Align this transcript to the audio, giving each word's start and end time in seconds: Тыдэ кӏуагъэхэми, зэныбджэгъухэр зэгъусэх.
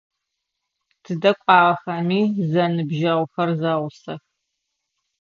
Тыдэ 1.03 1.31
кӏуагъэхэми, 1.41 2.21
зэныбджэгъухэр 2.51 3.49
зэгъусэх. 3.59 4.21